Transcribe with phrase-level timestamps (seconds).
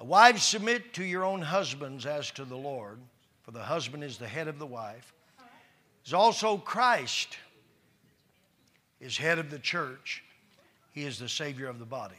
[0.00, 2.98] Wives, submit to your own husbands as to the Lord,
[3.42, 5.12] for the husband is the head of the wife.
[6.04, 7.38] Is also Christ
[9.00, 10.22] is head of the church,
[10.92, 12.14] he is the Savior of the body.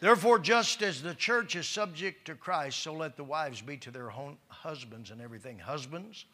[0.00, 3.90] Therefore, just as the church is subject to Christ, so let the wives be to
[3.90, 5.58] their own husbands and everything.
[5.58, 6.26] Husbands,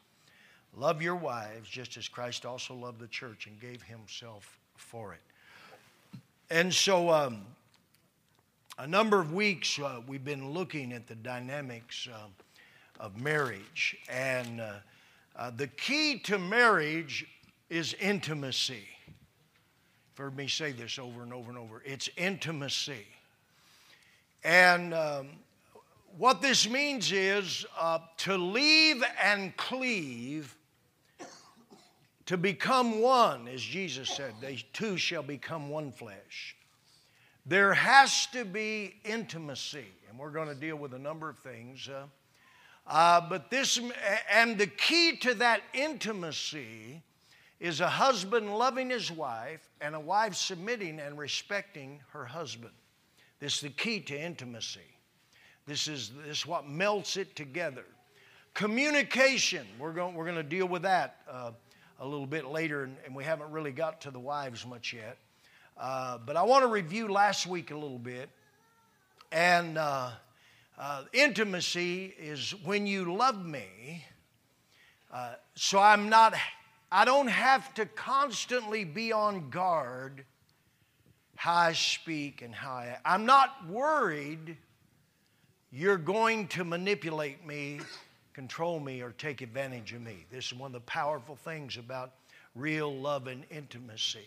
[0.77, 5.21] love your wives just as Christ also loved the church and gave himself for it.
[6.51, 7.45] And so, um,
[8.81, 12.29] a number of weeks uh, we've been looking at the dynamics uh,
[12.99, 13.99] of marriage.
[14.09, 14.73] And uh,
[15.37, 17.27] uh the key to marriage
[17.69, 18.89] is intimacy.
[19.07, 23.07] You've heard me say this over and over and over it's intimacy.
[24.45, 25.29] And um,
[26.17, 30.57] what this means is uh, to leave and cleave,
[32.25, 36.57] to become one, as Jesus said, they two shall become one flesh.
[37.47, 41.89] There has to be intimacy, and we're going to deal with a number of things.
[41.89, 42.05] Uh,
[42.87, 43.81] uh, but this,
[44.31, 47.03] and the key to that intimacy
[47.61, 52.73] is a husband loving his wife and a wife submitting and respecting her husband.
[53.39, 54.81] This is the key to intimacy.
[55.67, 57.85] This is, this is what melts it together.
[58.55, 61.53] Communication, we're going, we're going to deal with that uh,
[62.01, 65.19] a little bit later, and, and, we haven't really got to the wives much yet.
[65.81, 68.29] Uh, but I want to review last week a little bit.
[69.33, 70.11] And uh,
[70.79, 74.05] uh intimacy is when you love me,
[75.11, 76.35] uh, so I'm not,
[76.93, 80.25] I don't have to constantly be on guard
[81.35, 82.99] how I speak and how I.
[83.03, 84.59] I'm not worried
[85.73, 87.81] you're going to manipulate me,
[88.35, 90.27] control me, or take advantage of me.
[90.31, 92.13] This is one of the powerful things about
[92.55, 94.27] real love and intimacy.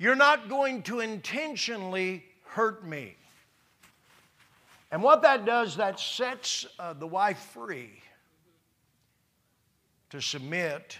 [0.00, 3.16] You're not going to intentionally hurt me.
[4.90, 7.90] And what that does, that sets uh, the wife free
[10.08, 10.96] to submit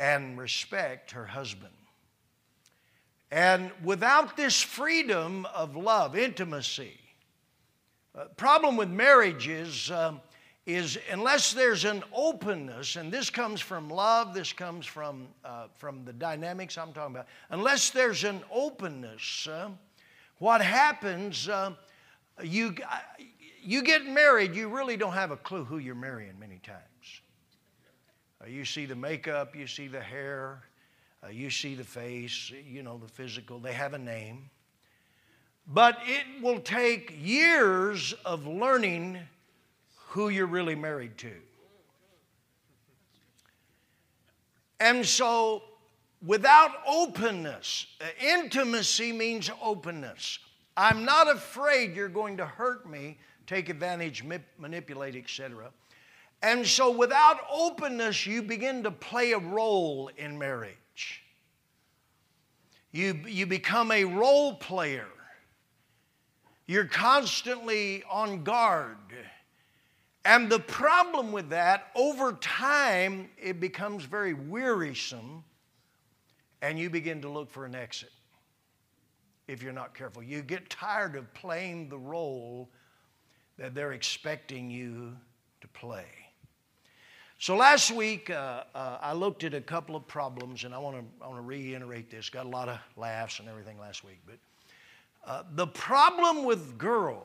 [0.00, 1.72] and respect her husband.
[3.30, 6.98] And without this freedom of love, intimacy,
[8.16, 10.20] uh, problem with marriage is, um,
[10.74, 16.04] is unless there's an openness, and this comes from love, this comes from, uh, from
[16.04, 19.70] the dynamics I'm talking about, unless there's an openness, uh,
[20.38, 21.72] what happens, uh,
[22.42, 22.74] you,
[23.62, 26.80] you get married, you really don't have a clue who you're marrying many times.
[28.42, 30.62] Uh, you see the makeup, you see the hair,
[31.22, 34.48] uh, you see the face, you know, the physical, they have a name.
[35.66, 39.18] But it will take years of learning
[40.10, 41.30] who you're really married to.
[44.80, 45.62] And so,
[46.26, 50.40] without openness, uh, intimacy means openness.
[50.76, 54.24] I'm not afraid you're going to hurt me, take advantage,
[54.58, 55.70] manipulate, etc.
[56.42, 61.22] And so, without openness, you begin to play a role in marriage.
[62.90, 65.06] You, you become a role player.
[66.66, 68.96] You're constantly on guard.
[70.24, 75.44] And the problem with that, over time, it becomes very wearisome,
[76.60, 78.12] and you begin to look for an exit
[79.48, 80.22] if you're not careful.
[80.22, 82.68] You get tired of playing the role
[83.58, 85.16] that they're expecting you
[85.60, 86.06] to play.
[87.38, 90.96] So last week, uh, uh, I looked at a couple of problems, and I want
[90.98, 92.28] to reiterate this.
[92.28, 94.36] Got a lot of laughs and everything last week, but
[95.24, 97.24] uh, the problem with girls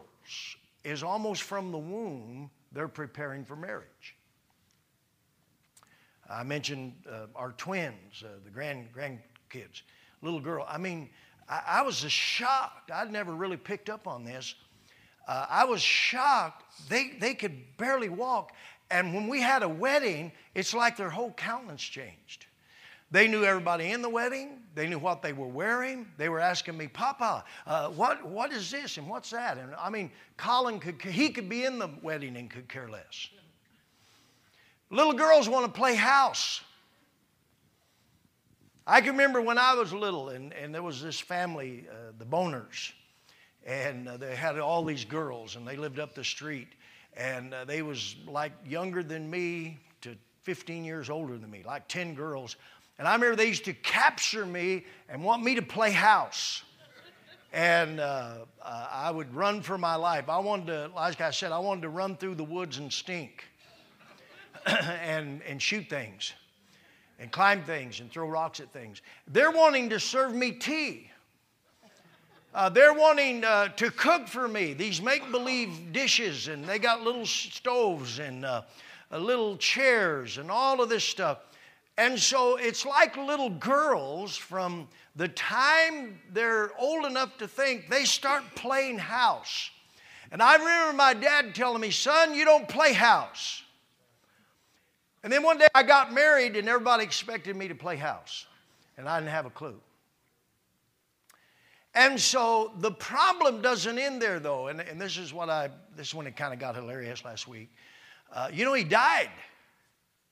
[0.85, 4.16] is almost from the womb they're preparing for marriage.
[6.30, 9.81] I mentioned uh, our twins, uh, the grand grandkids,
[10.22, 10.66] little girl.
[10.68, 11.09] I mean,
[11.47, 12.91] I, I was shocked.
[12.91, 14.56] I'd never really picked up on this.
[15.28, 16.63] Uh, I was shocked.
[16.90, 18.52] They, they could barely walk.
[18.92, 22.46] And when we had a wedding, it's like their whole countenance changed.
[23.09, 24.59] They knew everybody in the wedding.
[24.75, 26.06] They knew what they were wearing.
[26.18, 29.58] They were asking me, Papa, uh, what, what is this and what's that?
[29.58, 33.30] And I mean, Colin could, he could be in the wedding and could care less.
[34.92, 36.62] Little girls want to play house.
[38.86, 42.25] I can remember when I was little, and, and there was this family, uh, the
[42.25, 42.92] Boners,
[43.66, 46.68] and uh, they had all these girls, and they lived up the street
[47.18, 51.88] and uh, they was like younger than me to 15 years older than me, like
[51.88, 52.57] 10 girls.
[52.97, 56.63] And I remember they used to capture me and want me to play house.
[57.51, 60.30] And uh, uh, I would run for my life.
[60.30, 63.45] I wanted to, like I said, I wanted to run through the woods and stink
[64.65, 66.33] and, and shoot things
[67.19, 69.01] and climb things and throw rocks at things.
[69.27, 71.09] They're wanting to serve me tea.
[72.53, 77.01] Uh, they're wanting uh, to cook for me these make believe dishes, and they got
[77.01, 78.62] little stoves and uh,
[79.12, 81.39] uh, little chairs and all of this stuff.
[81.97, 88.03] And so it's like little girls from the time they're old enough to think, they
[88.03, 89.69] start playing house.
[90.31, 93.63] And I remember my dad telling me, son, you don't play house.
[95.24, 98.45] And then one day I got married and everybody expected me to play house.
[98.97, 99.80] And I didn't have a clue.
[101.94, 104.68] And so the problem doesn't end there though.
[104.68, 107.47] And, and this is what I, this is when it kind of got hilarious last
[107.47, 107.69] week.
[108.33, 109.30] Uh, you know, he died.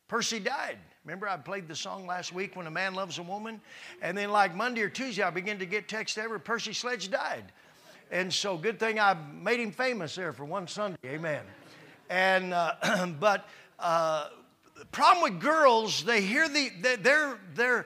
[0.07, 0.77] Percy died.
[1.05, 3.59] Remember, I played the song last week when a man loves a woman?
[4.01, 7.51] And then, like Monday or Tuesday, I began to get texts ever Percy Sledge died.
[8.11, 10.97] And so, good thing I made him famous there for one Sunday.
[11.05, 11.41] Amen.
[12.09, 13.47] And, uh, but,
[13.79, 14.29] uh,
[14.77, 16.69] the problem with girls, they hear the,
[17.01, 17.85] they're, they're,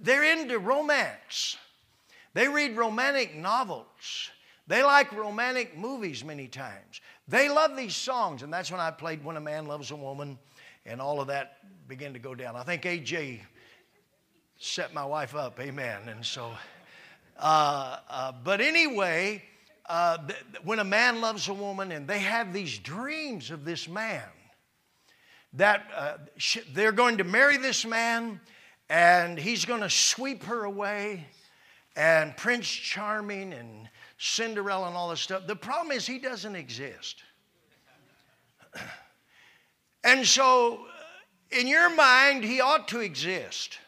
[0.00, 1.56] they're into romance.
[2.34, 4.30] They read romantic novels.
[4.66, 7.00] They like romantic movies many times.
[7.26, 10.38] They love these songs, and that's when I played When a Man Loves a Woman,
[10.88, 12.56] and all of that began to go down.
[12.56, 13.40] I think AJ
[14.58, 16.08] set my wife up, amen.
[16.08, 16.50] And so,
[17.38, 19.42] uh, uh, but anyway,
[19.86, 23.88] uh, th- when a man loves a woman and they have these dreams of this
[23.88, 24.22] man,
[25.54, 28.40] that uh, sh- they're going to marry this man
[28.90, 31.26] and he's going to sweep her away,
[31.94, 33.88] and Prince Charming and
[34.18, 35.46] Cinderella and all this stuff.
[35.46, 37.22] The problem is, he doesn't exist.
[40.04, 40.86] And so,
[41.50, 43.78] in your mind, he ought to exist.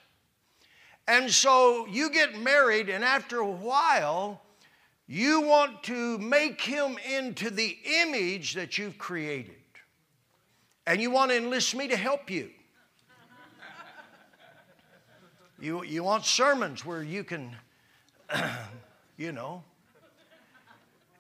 [1.06, 4.42] And so, you get married, and after a while,
[5.06, 9.54] you want to make him into the image that you've created.
[10.86, 12.50] And you want to enlist me to help you.
[15.60, 17.54] You, you want sermons where you can,
[19.18, 19.62] you know.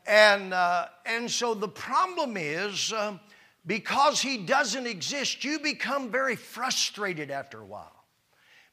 [0.06, 3.18] And, uh, and so the problem is uh,
[3.66, 8.04] because he doesn't exist, you become very frustrated after a while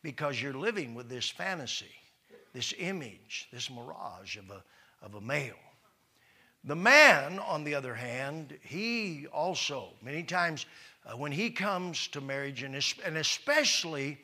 [0.01, 1.93] because you're living with this fantasy,
[2.53, 4.63] this image, this mirage of a,
[5.05, 5.55] of a male.
[6.63, 10.65] The man, on the other hand, he also, many times
[11.05, 12.75] uh, when he comes to marriage, and,
[13.05, 14.17] and especially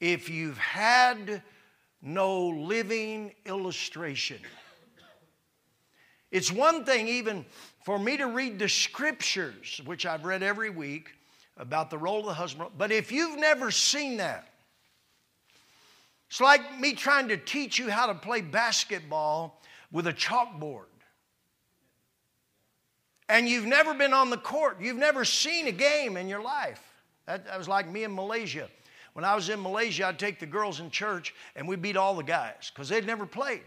[0.00, 1.42] if you've had
[2.02, 4.38] no living illustration.
[6.30, 7.46] It's one thing, even
[7.88, 11.08] for me to read the scriptures, which I've read every week
[11.56, 14.46] about the role of the husband, but if you've never seen that,
[16.28, 20.84] it's like me trying to teach you how to play basketball with a chalkboard.
[23.30, 26.82] And you've never been on the court, you've never seen a game in your life.
[27.24, 28.68] That, that was like me in Malaysia.
[29.14, 32.14] When I was in Malaysia, I'd take the girls in church and we beat all
[32.14, 33.62] the guys because they'd never played.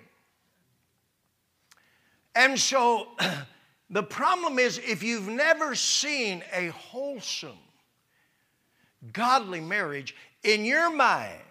[2.35, 3.07] And so
[3.91, 7.59] the problem is if you've never seen a wholesome,
[9.13, 11.41] godly marriage, in your mind,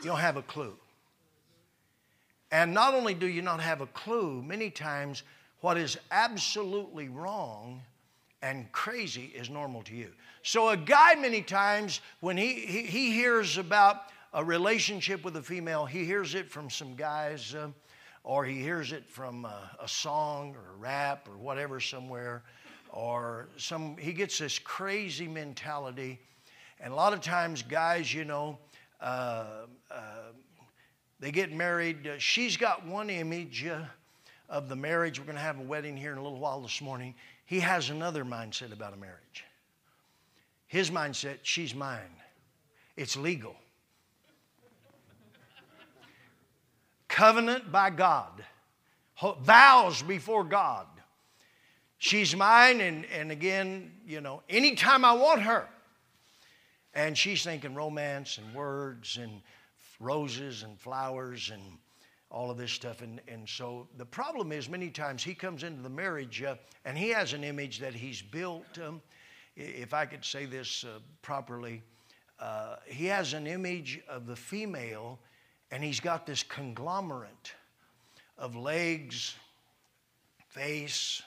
[0.00, 0.76] you don't have a clue.
[2.52, 5.24] And not only do you not have a clue, many times
[5.60, 7.82] what is absolutely wrong
[8.42, 10.10] and crazy is normal to you.
[10.42, 15.42] So, a guy, many times, when he, he, he hears about a relationship with a
[15.42, 17.68] female, he hears it from some guys, uh,
[18.24, 22.42] or he hears it from a, a song or a rap or whatever somewhere,
[22.90, 26.18] or some, he gets this crazy mentality.
[26.80, 28.58] And a lot of times, guys, you know,
[29.00, 30.32] uh, uh,
[31.20, 32.06] they get married.
[32.06, 33.82] Uh, she's got one image uh,
[34.48, 35.18] of the marriage.
[35.18, 37.14] We're going to have a wedding here in a little while this morning.
[37.44, 39.44] He has another mindset about a marriage.
[40.66, 42.00] His mindset, she's mine.
[42.96, 43.54] It's legal.
[47.14, 48.44] Covenant by God,
[49.42, 50.88] vows before God.
[51.98, 55.68] She's mine, and, and again, you know, anytime I want her.
[56.92, 59.42] And she's thinking romance and words and
[60.00, 61.62] roses and flowers and
[62.32, 63.00] all of this stuff.
[63.00, 66.98] And, and so the problem is, many times he comes into the marriage uh, and
[66.98, 68.66] he has an image that he's built.
[68.84, 69.00] Um,
[69.54, 71.80] if I could say this uh, properly,
[72.40, 75.20] uh, he has an image of the female
[75.74, 77.52] and he's got this conglomerate
[78.38, 79.34] of legs,
[80.50, 81.20] face,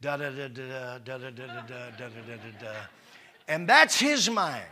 [0.00, 2.72] da da da da da da da da da da da da.
[3.48, 4.62] And that's his mind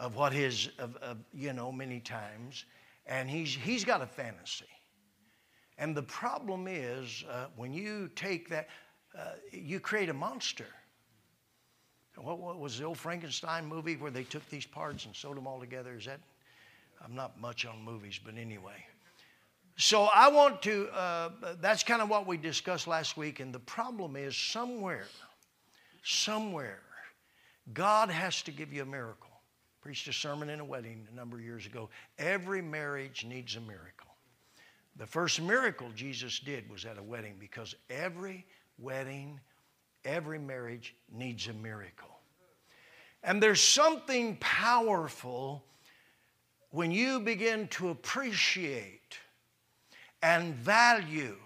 [0.00, 2.64] of what his, of, of, you know, many times.
[3.04, 4.64] And he's, he's got a fantasy.
[5.76, 8.68] And the problem is uh, when you take that,
[9.14, 10.68] uh, you create a monster.
[12.16, 15.46] What, what, was the old Frankenstein movie where they took these parts and sewed them
[15.46, 15.94] all together?
[15.94, 16.20] Is that?
[17.04, 18.84] I'm not much on movies, but anyway.
[19.76, 21.30] So I want to, uh,
[21.60, 23.40] that's kind of what we discussed last week.
[23.40, 25.06] And the problem is somewhere,
[26.02, 26.80] somewhere,
[27.74, 29.28] God has to give you a miracle.
[29.82, 31.90] Preached a sermon in a wedding a number of years ago.
[32.18, 34.08] Every marriage needs a miracle.
[34.96, 38.46] The first miracle Jesus did was at a wedding because every
[38.78, 39.38] wedding,
[40.06, 42.08] every marriage needs a miracle.
[43.22, 45.64] And there's something powerful
[46.70, 49.18] when you begin to appreciate
[50.22, 51.36] and value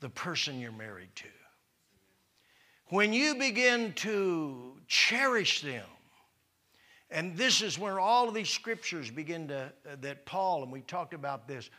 [0.00, 1.26] the person you're married to.
[2.86, 5.86] When you begin to cherish them,
[7.10, 10.80] and this is where all of these scriptures begin to, uh, that Paul, and we
[10.82, 11.70] talked about this,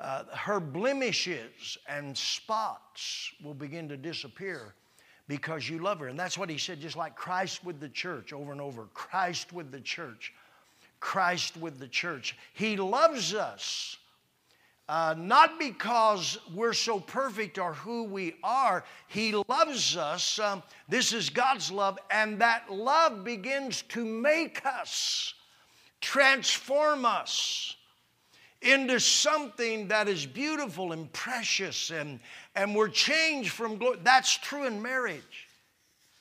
[0.00, 4.74] uh, her blemishes and spots will begin to disappear
[5.28, 6.08] because you love her.
[6.08, 9.52] And that's what he said, just like Christ with the church over and over Christ
[9.52, 10.32] with the church.
[11.00, 12.36] Christ with the church.
[12.54, 13.98] He loves us.
[14.88, 18.84] Uh, not because we're so perfect or who we are.
[19.06, 20.38] He loves us.
[20.38, 25.34] Um, this is God's love, and that love begins to make us,
[26.00, 27.76] transform us
[28.62, 32.18] into something that is beautiful and precious, and,
[32.56, 33.98] and we're changed from glory.
[34.02, 35.48] That's true in marriage.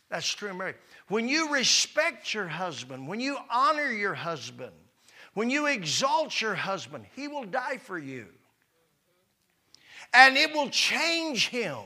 [0.09, 0.77] That's true in marriage.
[1.07, 4.73] When you respect your husband, when you honor your husband,
[5.33, 8.27] when you exalt your husband, he will die for you.
[10.13, 11.77] And it will change him.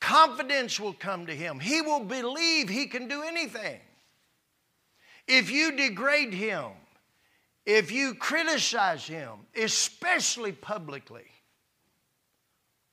[0.00, 1.60] Confidence will come to him.
[1.60, 3.78] He will believe he can do anything.
[5.28, 6.70] If you degrade him,
[7.64, 11.24] if you criticize him, especially publicly,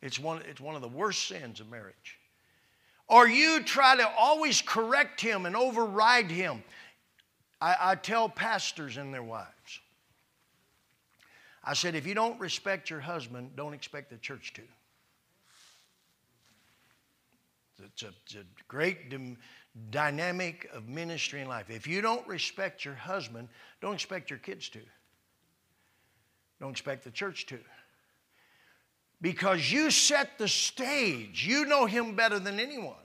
[0.02, 2.20] it's one, it's one of the worst sins of marriage
[3.10, 6.64] or you try to always correct him and override him.
[7.60, 9.82] I, I, tell pastors and their wives,
[11.64, 14.62] I said, if you don't respect your husband, don't expect the church to.
[17.84, 19.10] It's a, it's a great
[19.92, 21.70] dynamic of ministry in life.
[21.70, 23.50] If you don't respect your husband,
[23.82, 24.80] don't expect your kids to.
[26.60, 27.60] Don't expect the church to
[29.22, 31.46] because you set the stage.
[31.46, 32.96] You know him better than anyone.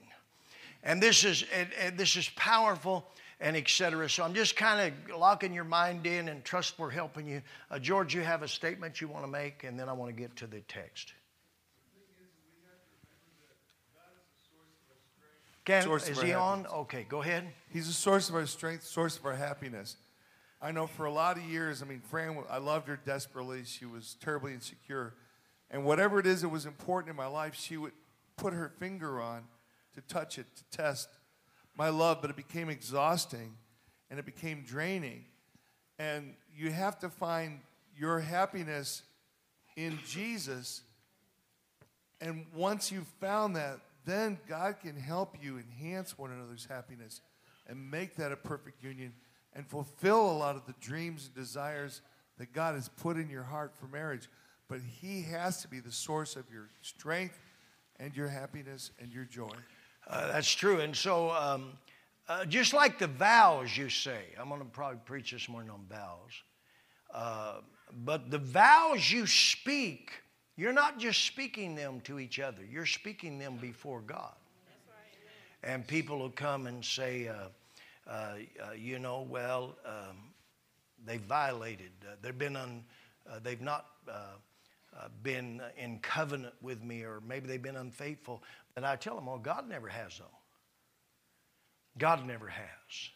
[0.82, 3.06] And this is, and, and this is powerful
[3.40, 4.08] and etc.
[4.08, 7.42] So I'm just kind of locking your mind in and trust we're helping you.
[7.70, 10.20] Uh, George, you have a statement you want to make, and then I want to
[10.20, 11.14] get to the text.
[15.64, 16.66] Can, is he on?
[16.66, 17.48] Okay, go ahead.
[17.70, 19.96] He's a source of our strength, source of our happiness.
[20.60, 23.64] I know for a lot of years, I mean, Fran, I loved her desperately.
[23.64, 25.14] She was terribly insecure.
[25.70, 27.92] And whatever it is that was important in my life, she would
[28.36, 29.44] put her finger on
[29.94, 31.08] to touch it, to test
[31.76, 33.54] my love, but it became exhausting
[34.10, 35.24] and it became draining.
[35.98, 37.60] And you have to find
[37.96, 39.02] your happiness
[39.76, 40.82] in Jesus.
[42.20, 47.20] And once you've found that, then God can help you enhance one another's happiness
[47.66, 49.12] and make that a perfect union
[49.54, 52.02] and fulfill a lot of the dreams and desires
[52.38, 54.28] that God has put in your heart for marriage
[54.68, 57.38] but He has to be the source of your strength
[57.98, 59.54] and your happiness and your joy.
[60.08, 60.80] Uh, that's true.
[60.80, 61.72] And so, um,
[62.28, 65.84] uh, just like the vows you say, I'm going to probably preach this morning on
[65.88, 66.42] vows.
[67.12, 67.60] Uh,
[68.04, 70.10] but the vows you speak,
[70.56, 74.34] you're not just speaking them to each other, you're speaking them before God.
[75.62, 77.48] and people will come and say, uh,
[78.06, 80.16] uh, uh, you know, well, um,
[81.06, 81.90] they violated,
[82.22, 82.84] they've been on,
[83.42, 88.42] they've not uh, been in covenant with me, or maybe they've been unfaithful,
[88.76, 90.24] and I tell them, oh, God never has, though.
[91.98, 93.10] God never has.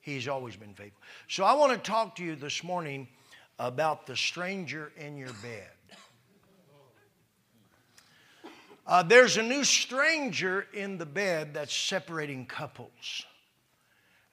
[0.00, 1.00] He's always been faithful.
[1.28, 3.08] So I want to talk to you this morning
[3.58, 5.70] about the stranger in your bed.
[8.86, 13.24] Uh, there's a new stranger in the bed that's separating couples.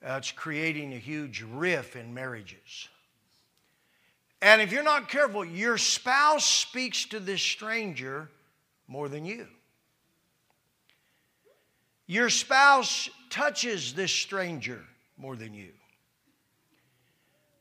[0.05, 2.89] Uh, it's creating a huge rift in marriages.
[4.41, 8.29] And if you're not careful, your spouse speaks to this stranger
[8.87, 9.47] more than you.
[12.07, 14.83] Your spouse touches this stranger
[15.17, 15.71] more than you.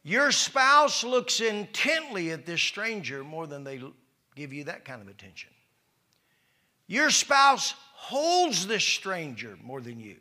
[0.03, 3.81] Your spouse looks intently at this stranger more than they
[4.35, 5.51] give you that kind of attention.
[6.91, 10.17] Your spouse holds this stranger more than you.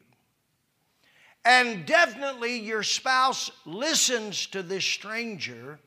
[1.44, 5.80] And definitely your spouse listens to this stranger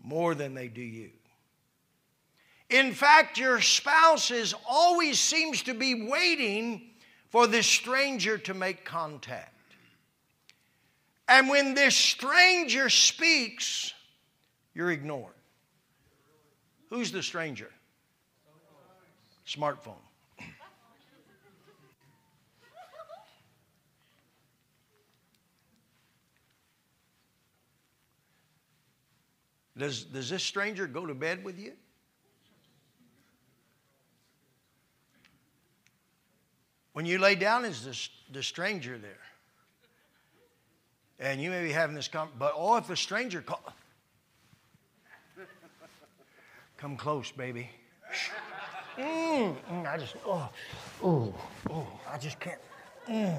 [0.00, 1.10] more than they do you.
[2.70, 6.90] In fact, your spouse is always seems to be waiting
[7.30, 9.74] for this stranger to make contact.
[11.26, 13.92] And when this stranger speaks,
[14.72, 15.34] you're ignored.
[16.90, 17.72] Who's the stranger?
[19.46, 19.94] Smartphone.
[29.76, 31.72] Does, does this stranger go to bed with you?
[36.92, 39.10] When you lay down, is this, the stranger there?
[41.18, 43.62] And you may be having this conversation, but oh, if a stranger call,
[46.76, 47.68] come close, baby.
[48.98, 50.48] Mm, mm, I just, oh,
[51.02, 51.34] oh,
[51.70, 52.60] oh, I just can't.
[53.08, 53.38] Mm.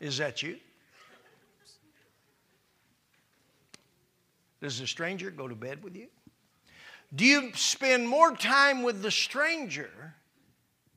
[0.00, 0.58] Is that you?
[4.60, 6.08] Does the stranger go to bed with you?
[7.14, 10.14] Do you spend more time with the stranger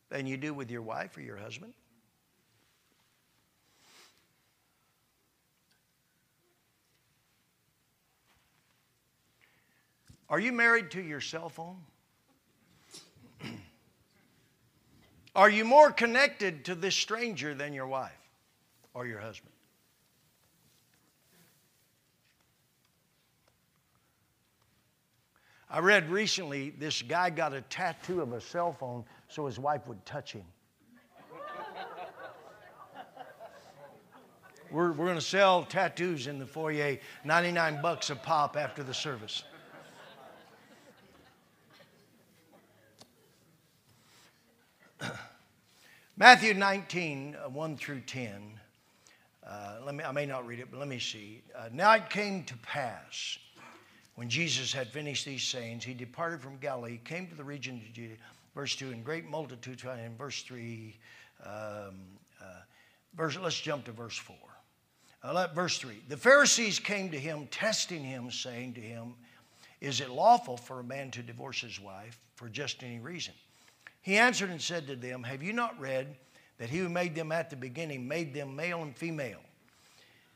[0.10, 1.74] than you do with your wife or your husband?
[10.30, 11.78] Are you married to your cell phone?
[15.36, 18.12] Are you more connected to this stranger than your wife
[18.94, 19.54] or your husband?
[25.70, 29.86] I read recently this guy got a tattoo of a cell phone so his wife
[29.88, 30.46] would touch him.
[34.72, 38.94] We're, we're going to sell tattoos in the foyer, 99 bucks a pop after the
[38.94, 39.44] service.
[46.20, 48.60] Matthew 19, uh, 1 through 10.
[49.46, 51.44] Uh, let me, I may not read it, but let me see.
[51.56, 53.38] Uh, now it came to pass
[54.16, 57.94] when Jesus had finished these sayings, he departed from Galilee, came to the region of
[57.94, 58.16] Judea.
[58.56, 60.98] Verse 2, and great multitudes, in verse 3,
[61.46, 62.62] um, uh,
[63.16, 64.36] verse, let's jump to verse 4.
[65.24, 69.14] Uh, let, verse 3 The Pharisees came to him, testing him, saying to him,
[69.82, 73.36] Is it lawful for a man to divorce his wife for just any reason?
[74.08, 76.16] He answered and said to them, Have you not read
[76.60, 79.42] that he who made them at the beginning made them male and female?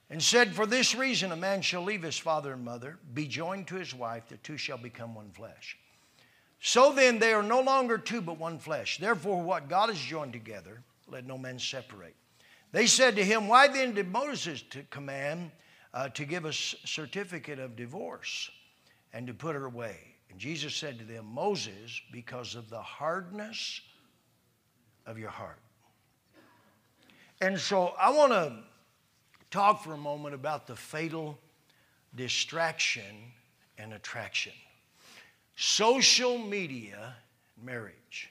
[0.09, 3.67] and said, For this reason, a man shall leave his father and mother, be joined
[3.67, 5.77] to his wife, the two shall become one flesh.
[6.59, 8.97] So then, they are no longer two, but one flesh.
[8.97, 12.15] Therefore, what God has joined together, let no man separate.
[12.73, 15.49] They said to him, Why then did Moses to command
[15.93, 18.51] uh, to give a certificate of divorce
[19.13, 20.10] and to put her away?
[20.31, 23.81] And Jesus said to them, Moses, because of the hardness
[25.05, 25.59] of your heart.
[27.41, 28.55] And so I want to
[29.49, 31.37] talk for a moment about the fatal
[32.15, 33.33] distraction
[33.77, 34.53] and attraction.
[35.55, 37.15] Social media
[37.61, 38.29] marriage.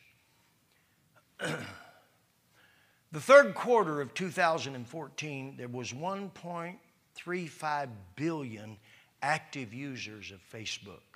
[1.38, 8.76] the third quarter of 2014, there was 1.35 billion
[9.22, 11.09] active users of Facebook.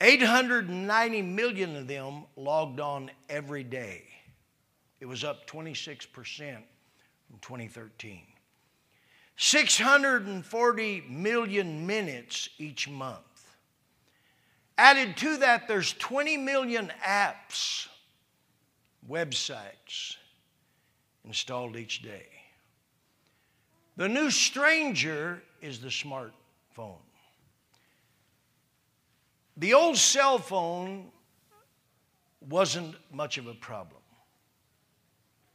[0.00, 4.04] 890 million of them logged on every day.
[5.00, 8.22] It was up 26% from 2013.
[9.36, 13.56] 640 million minutes each month.
[14.76, 17.88] Added to that, there's 20 million apps,
[19.08, 20.16] websites
[21.24, 22.26] installed each day.
[23.96, 27.00] The new stranger is the smartphone.
[29.58, 31.10] The old cell phone
[32.48, 34.00] wasn't much of a problem.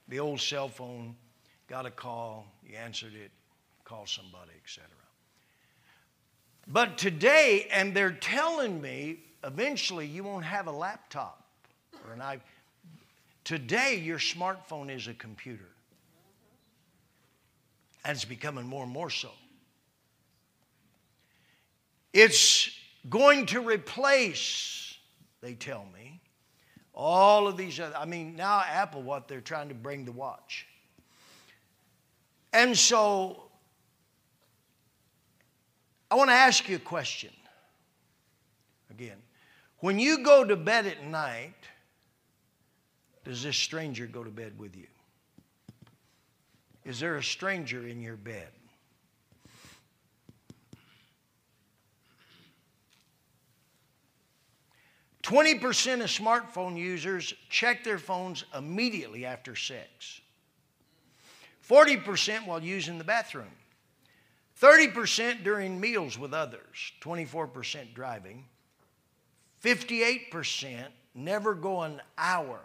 [0.10, 1.16] The old cell phone
[1.68, 3.32] got a call, you answered it,
[3.86, 4.90] call somebody, etc.
[6.68, 11.46] But today, and they're telling me eventually you won't have a laptop
[12.06, 12.42] or an iPad.
[13.46, 15.68] Today, your smartphone is a computer.
[18.06, 19.32] And it's becoming more and more so.
[22.14, 22.70] It's
[23.10, 24.98] going to replace,
[25.42, 26.22] they tell me,
[26.94, 27.96] all of these other.
[27.98, 30.68] I mean, now Apple, what they're trying to bring the watch.
[32.52, 33.44] And so
[36.12, 37.32] I want to ask you a question.
[38.92, 39.18] Again,
[39.80, 41.56] when you go to bed at night,
[43.26, 44.88] does this stranger go to bed with you?
[46.86, 48.50] Is there a stranger in your bed?
[55.24, 60.22] Twenty percent of smartphone users check their phones immediately after sex.
[61.62, 63.52] Forty percent while using the bathroom.
[64.62, 68.46] 30% during meals with others, 24% driving,
[69.62, 72.62] 58% never go an hour,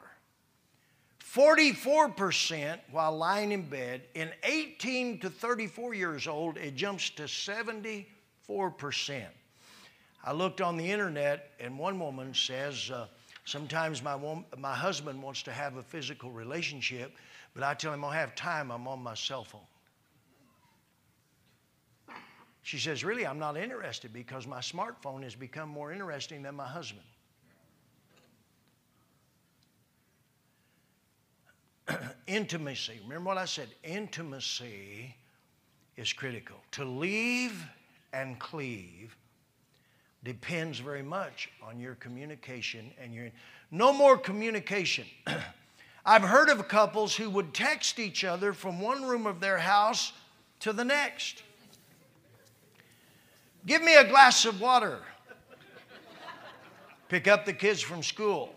[1.20, 4.02] 44% while lying in bed.
[4.14, 8.06] In 18 to 34 years old, it jumps to 74%.
[10.24, 13.06] I looked on the internet, and one woman says, uh,
[13.48, 14.18] Sometimes my,
[14.58, 17.16] my husband wants to have a physical relationship,
[17.54, 19.62] but I tell him I'll have time, I'm on my cell phone.
[22.62, 26.66] She says, Really, I'm not interested because my smartphone has become more interesting than my
[26.66, 27.06] husband.
[32.26, 33.00] Intimacy.
[33.04, 33.68] Remember what I said?
[33.82, 35.16] Intimacy
[35.96, 36.58] is critical.
[36.72, 37.64] To leave
[38.12, 39.16] and cleave
[40.24, 43.30] depends very much on your communication and your
[43.70, 45.04] no more communication.
[46.06, 50.12] I've heard of couples who would text each other from one room of their house
[50.60, 51.42] to the next.
[53.66, 55.00] Give me a glass of water.
[57.08, 58.54] Pick up the kids from school.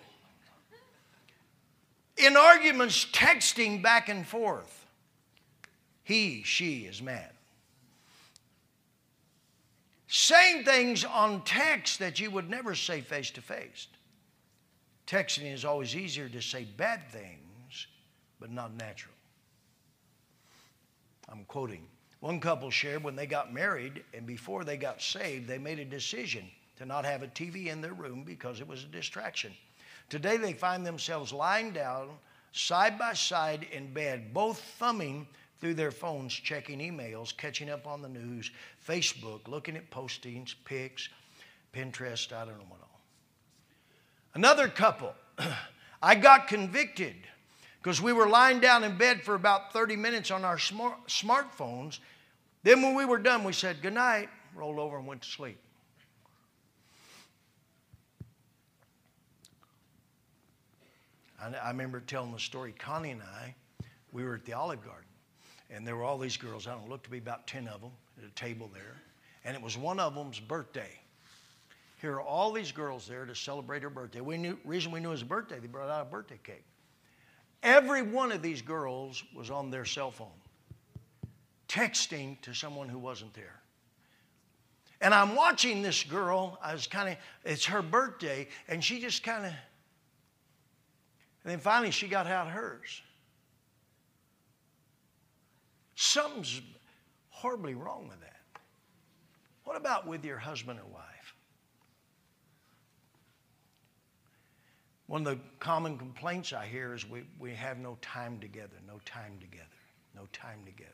[2.18, 4.86] In arguments, texting back and forth.
[6.04, 7.32] He, she is mad.
[10.14, 13.88] Saying things on text that you would never say face to face.
[15.08, 17.88] Texting is always easier to say bad things,
[18.38, 19.14] but not natural.
[21.30, 21.88] I'm quoting
[22.20, 25.86] one couple shared when they got married and before they got saved, they made a
[25.86, 26.44] decision
[26.76, 29.54] to not have a TV in their room because it was a distraction.
[30.10, 32.10] Today they find themselves lying down
[32.52, 35.26] side by side in bed, both thumbing
[35.62, 38.52] through their phones, checking emails, catching up on the news,
[38.86, 41.08] Facebook, looking at postings, pics,
[41.74, 43.00] Pinterest, I don't know what all.
[44.34, 45.14] Another couple,
[46.04, 47.16] I got convicted
[47.82, 52.00] because we were lying down in bed for about 30 minutes on our smart, smartphones.
[52.64, 55.58] Then, when we were done, we said good night, rolled over, and went to sleep.
[61.42, 63.56] I, I remember telling the story, Connie and I,
[64.12, 65.08] we were at the Olive Garden,
[65.74, 66.68] and there were all these girls.
[66.68, 69.02] I don't know, looked to be about 10 of them at a table there.
[69.46, 71.00] And it was one of them's birthday.
[72.02, 74.22] Here are all these girls there to celebrate her birthday.
[74.22, 76.64] We knew reason we knew it was a birthday, they brought out a birthday cake.
[77.64, 80.28] Every one of these girls was on their cell phone,
[81.70, 83.62] texting to someone who wasn't there.
[85.00, 86.60] And I'm watching this girl.
[86.62, 89.52] I was kind of, it's her birthday, and she just kind of,
[91.44, 93.02] and then finally she got out hers.
[96.02, 96.60] Something's
[97.30, 98.42] horribly wrong with that.
[99.66, 101.36] What about with your husband or wife?
[105.06, 109.00] One of the common complaints I hear is we, we have no time together, no
[109.06, 109.68] time together,
[110.16, 110.92] no time together.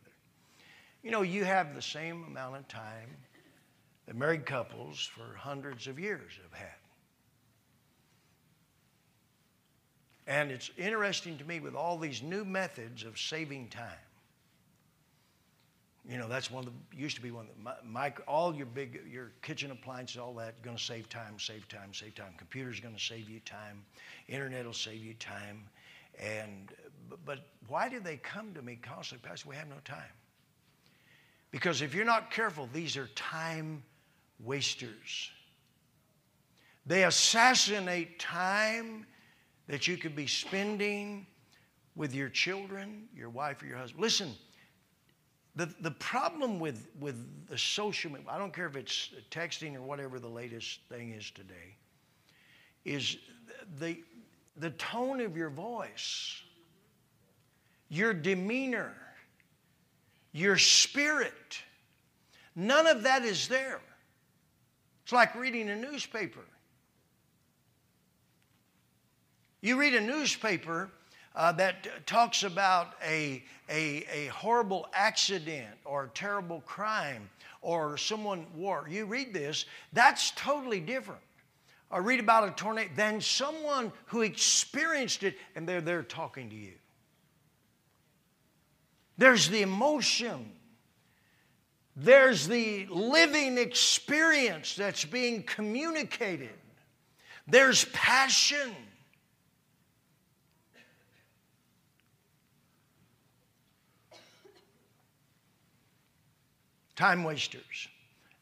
[1.04, 3.16] You know, you have the same amount of time
[4.08, 6.76] that married couples for hundreds of years have had.
[10.28, 14.07] And it's interesting to me with all these new methods of saving time.
[16.10, 19.02] You know, that's one of the, used to be one of the, all your big,
[19.12, 22.34] your kitchen appliances, all that, going to save time, save time, save time.
[22.38, 23.84] Computer's going to save you time.
[24.30, 25.64] Internet will save you time.
[26.18, 26.72] And,
[27.26, 29.28] but why do they come to me constantly?
[29.28, 29.98] Pastor, we have no time.
[31.52, 33.84] Because if you're not careful, these are time
[34.40, 35.32] wasters.
[36.86, 39.06] They assassinate time
[39.68, 41.28] that you could be spending
[41.98, 44.02] with your children, your wife, or your husband.
[44.02, 44.34] Listen,
[45.58, 49.82] the, the problem with, with the social media, I don't care if it's texting or
[49.82, 51.76] whatever the latest thing is today,
[52.86, 53.18] is
[53.80, 53.98] the,
[54.58, 56.44] the tone of your voice,
[57.90, 58.94] your demeanor,
[60.32, 61.58] your spirit.
[62.56, 63.82] None of that is there.
[65.04, 66.46] It's like reading a newspaper.
[69.62, 70.92] You read a newspaper
[71.36, 77.30] uh, that talks about a, a, a horrible accident or a terrible crime
[77.62, 78.88] or someone war.
[78.90, 81.22] You read this, that's totally different.
[81.90, 86.56] Or read about a tornado than someone who experienced it and they're there talking to
[86.56, 86.74] you.
[89.18, 90.52] There's the emotion.
[91.96, 96.54] There's the living experience that's being communicated.
[97.48, 98.76] There's passion.
[106.98, 107.88] Time wasters,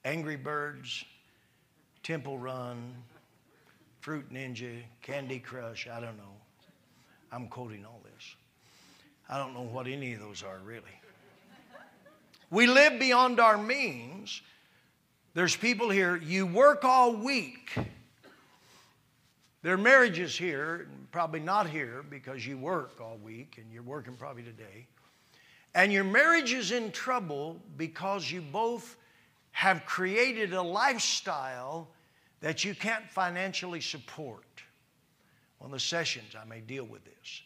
[0.04, 1.06] Angry Birds,
[2.02, 2.96] Temple Run,
[4.00, 6.34] Fruit Ninja, Candy Crush, I don't know.
[7.32, 8.36] I'm quoting all this.
[9.30, 10.82] I don't know what any of those are really.
[12.50, 14.42] We live beyond our means.
[15.36, 17.72] There's people here, you work all week
[19.66, 24.14] There are marriages here, probably not here because you work all week and you're working
[24.14, 24.86] probably today.
[25.76, 28.96] And your marriage is in trouble because you both
[29.52, 31.90] have created a lifestyle
[32.40, 34.46] that you can't financially support.
[35.60, 37.42] On the sessions, I may deal with this.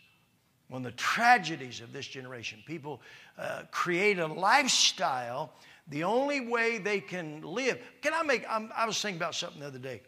[0.71, 3.01] Of the tragedies of this generation, people
[3.39, 5.51] uh, create a lifestyle.
[5.87, 7.79] The only way they can live.
[8.03, 8.45] Can I make?
[8.47, 10.01] I'm, I was thinking about something the other day.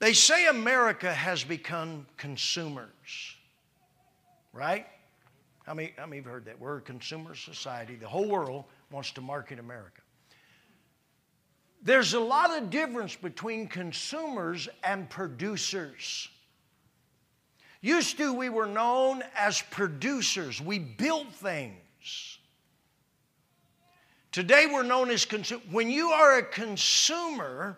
[0.00, 3.36] They say America has become consumers,
[4.52, 4.86] right?
[5.68, 6.58] How many, how many have heard that?
[6.58, 7.94] We're a consumer society.
[7.94, 10.00] The whole world wants to market America.
[11.82, 16.30] There's a lot of difference between consumers and producers.
[17.82, 22.38] Used to, we were known as producers, we built things.
[24.32, 25.66] Today, we're known as consumers.
[25.70, 27.76] When you are a consumer,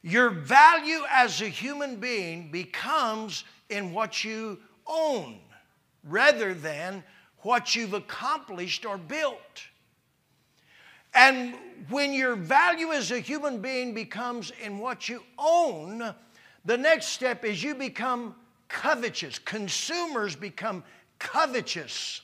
[0.00, 5.40] your value as a human being becomes in what you own
[6.02, 7.04] rather than
[7.46, 9.62] what you've accomplished or built.
[11.14, 11.54] And
[11.88, 16.12] when your value as a human being becomes in what you own,
[16.64, 18.34] the next step is you become
[18.66, 19.38] covetous.
[19.38, 20.82] Consumers become
[21.20, 22.20] covetous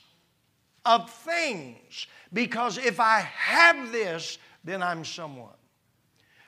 [0.85, 5.55] of things because if I have this, then I'm someone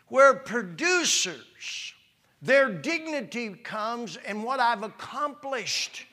[0.08, 1.94] where producers,
[2.42, 6.06] their dignity comes in what I've accomplished.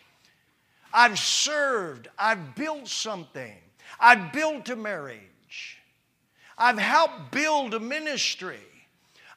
[0.94, 3.56] I've served, I've built something,
[4.00, 5.80] I've built a marriage,
[6.58, 8.60] I've helped build a ministry,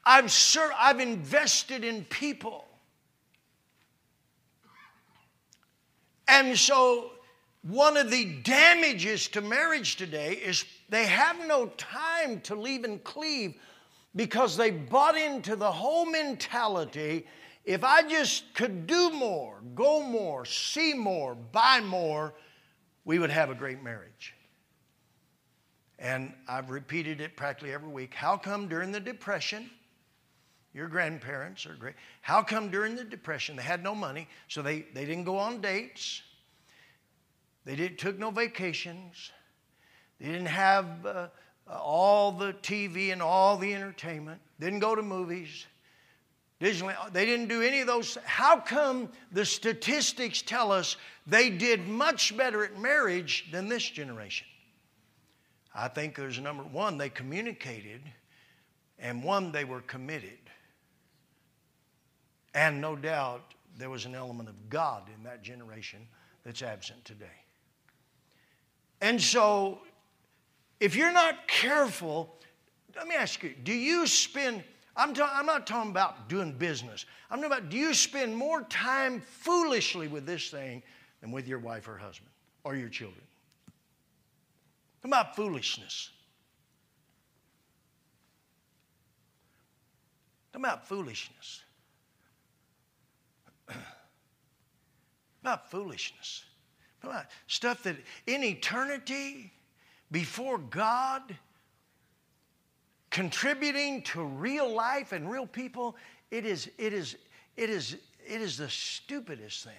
[0.05, 2.65] I've, ser- I've invested in people.
[6.27, 7.11] And so,
[7.63, 13.03] one of the damages to marriage today is they have no time to leave and
[13.03, 13.55] cleave
[14.15, 17.25] because they bought into the whole mentality
[17.65, 22.33] if I just could do more, go more, see more, buy more,
[23.03, 24.33] we would have a great marriage.
[25.97, 28.13] And I've repeated it practically every week.
[28.13, 29.69] How come during the Depression,
[30.73, 34.85] your grandparents are great, how come during the Depression they had no money, so they,
[34.93, 36.21] they didn't go on dates,
[37.63, 39.31] they didn't, took no vacations,
[40.19, 41.05] they didn't have.
[41.05, 41.27] Uh,
[41.67, 45.65] uh, all the TV and all the entertainment, didn't go to movies.
[46.61, 48.17] Disneyland, they didn't do any of those.
[48.23, 50.95] How come the statistics tell us
[51.27, 54.47] they did much better at marriage than this generation?
[55.73, 58.01] I think there's number one, they communicated,
[58.97, 60.39] and one, they were committed.
[62.53, 66.07] And no doubt there was an element of God in that generation
[66.45, 67.25] that's absent today.
[69.01, 69.79] And so
[70.79, 72.35] if you're not careful,
[72.95, 74.63] let me ask you do you spend,
[74.97, 78.61] I'm, ta- I'm not talking about doing business, I'm talking about do you spend more
[78.63, 80.83] time foolishly with this thing
[81.21, 82.29] than with your wife or husband
[82.63, 83.21] or your children?
[85.03, 86.09] about foolishness.
[90.55, 91.61] about foolishness.
[95.41, 96.43] about foolishness.
[97.03, 99.51] About stuff that in eternity
[100.11, 101.21] before God,
[103.15, 105.95] contributing to real life and real people,
[106.31, 107.15] it is, it is,
[107.55, 107.95] it is,
[108.27, 109.73] it is the stupidest thing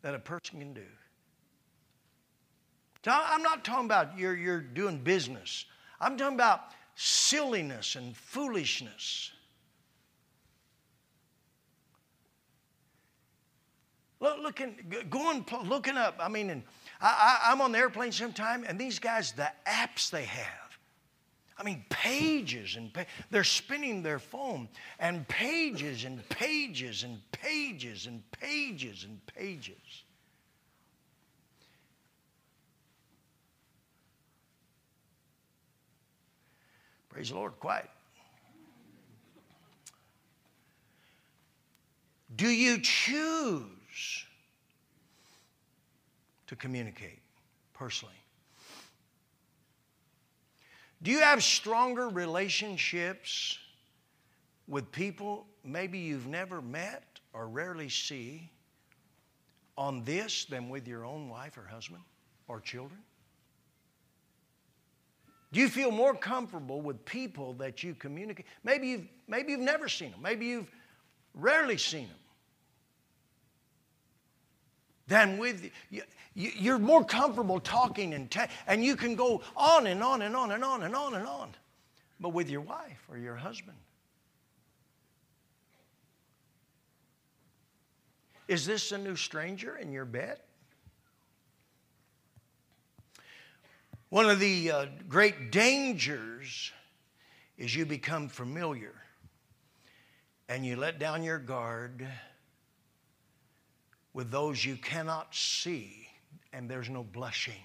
[0.00, 0.86] that a person can do.
[3.06, 5.66] I'm not talking about you're, you're doing business.
[6.00, 6.60] I'm talking about
[6.94, 9.30] silliness and foolishness.
[14.20, 14.76] Look, looking,
[15.10, 16.16] going, looking up.
[16.18, 16.62] I mean, and
[16.98, 20.63] I, am on the airplane sometime, and these guys, the apps they have.
[21.56, 28.06] I mean, pages and pa- they're spinning their phone, and pages and pages and pages
[28.06, 30.04] and pages and pages.
[37.08, 37.88] Praise the Lord, quiet.
[42.34, 44.26] Do you choose
[46.48, 47.20] to communicate
[47.72, 48.23] personally?
[51.04, 53.58] Do you have stronger relationships
[54.66, 58.50] with people maybe you've never met or rarely see
[59.76, 62.02] on this than with your own wife or husband
[62.48, 63.00] or children?
[65.52, 68.46] Do you feel more comfortable with people that you communicate?
[68.64, 70.22] Maybe you've, maybe you've never seen them.
[70.22, 70.70] Maybe you've
[71.34, 72.16] rarely seen them.
[75.06, 76.02] Than with you.
[76.36, 80.50] You're more comfortable talking and, ta- and you can go on and on and on
[80.50, 81.50] and on and on and on.
[82.18, 83.76] But with your wife or your husband,
[88.46, 90.38] Is this a new stranger in your bed?
[94.10, 96.70] One of the uh, great dangers
[97.56, 98.94] is you become familiar
[100.48, 102.06] and you let down your guard
[104.14, 106.08] with those you cannot see,
[106.52, 107.62] and there's no blushing.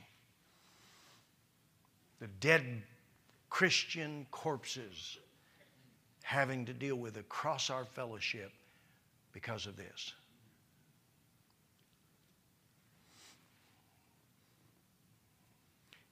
[2.19, 2.83] The dead
[3.49, 5.19] Christian corpses
[6.23, 8.51] having to deal with across our fellowship
[9.31, 10.13] because of this.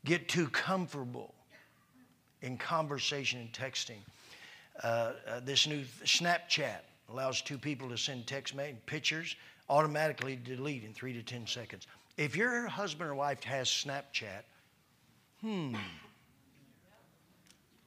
[0.06, 1.34] Get too comfortable
[2.42, 4.00] in conversation and texting.
[4.82, 9.36] Uh, uh, this new Snapchat allows two people to send text pictures
[9.70, 11.88] automatically delete in three to ten seconds.
[12.18, 14.44] If your husband or wife has Snapchat,
[15.42, 15.76] hmm,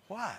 [0.08, 0.36] why?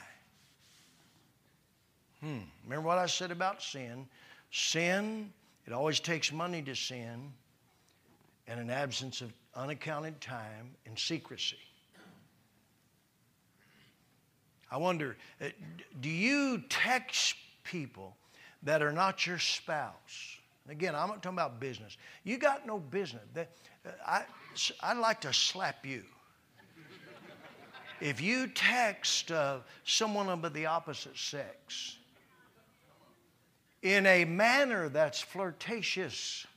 [2.22, 2.40] Hmm.
[2.64, 4.08] Remember what I said about sin?
[4.52, 5.32] Sin,
[5.66, 7.32] it always takes money to sin,
[8.48, 11.58] and an absence of unaccounted time and secrecy.
[14.70, 15.48] I wonder, uh,
[16.00, 18.16] do you text people
[18.64, 20.38] that are not your spouse?
[20.70, 21.98] Again, I'm not talking about business.
[22.24, 23.24] You got no business.
[23.36, 24.24] Uh, I,
[24.82, 26.04] I'd like to slap you.
[28.00, 31.98] If you text uh, someone of the opposite sex
[33.84, 36.48] in a manner that's flirtatious,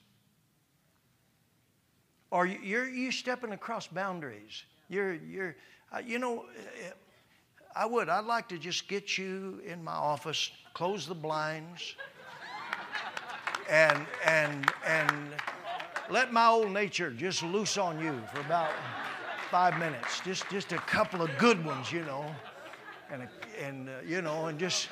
[2.31, 5.57] or you're you stepping across boundaries, you're you're
[5.93, 6.47] uh, you know.
[7.77, 8.09] I would.
[8.09, 11.97] I'd like to just get you in my office, close the blinds,
[13.69, 15.11] and and and
[16.09, 18.71] let my old nature just loose on you for about
[19.51, 20.21] five minutes.
[20.21, 22.25] Just just a couple of good ones, you know,
[23.11, 23.29] and a,
[23.65, 24.89] and uh, you know, and just.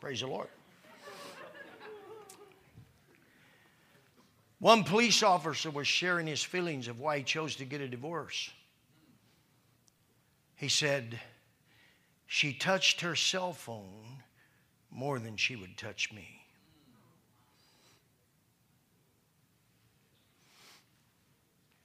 [0.00, 0.48] Praise the Lord.
[4.60, 8.50] One police officer was sharing his feelings of why he chose to get a divorce.
[10.56, 11.20] He said,
[12.26, 14.22] She touched her cell phone
[14.90, 16.42] more than she would touch me.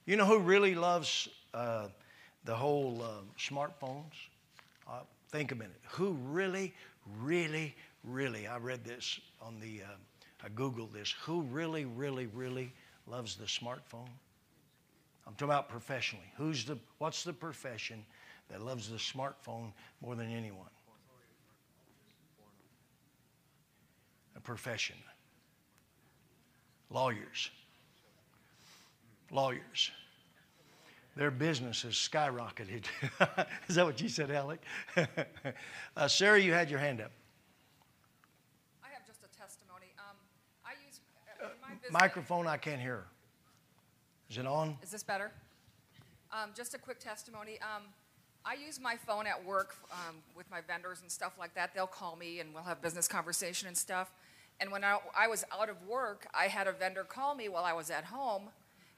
[0.06, 1.86] You know who really loves uh,
[2.44, 4.12] the whole uh, smartphones?
[4.86, 5.80] Uh, think a minute.
[5.92, 6.74] Who really,
[7.22, 9.96] really, really, I read this on the uh,
[10.44, 11.14] I Googled this.
[11.22, 12.72] Who really, really, really
[13.06, 14.10] loves the smartphone?
[15.26, 16.30] I'm talking about professionally.
[16.36, 18.04] Who's the, what's the profession
[18.50, 20.68] that loves the smartphone more than anyone?
[24.36, 24.96] A profession.
[26.90, 27.50] Lawyers.
[29.30, 29.90] Lawyers.
[31.16, 32.84] Their business has skyrocketed.
[33.68, 34.60] Is that what you said, Alec?
[35.96, 37.12] uh, Sarah, you had your hand up.
[41.94, 43.04] Microphone, I can't hear.
[44.28, 44.76] Is it on?
[44.82, 45.30] Is this better?
[46.32, 47.52] Um, just a quick testimony.
[47.62, 47.84] Um,
[48.44, 51.72] I use my phone at work um, with my vendors and stuff like that.
[51.72, 54.10] They'll call me and we'll have business conversation and stuff.
[54.58, 57.62] And when I, I was out of work, I had a vendor call me while
[57.62, 58.48] I was at home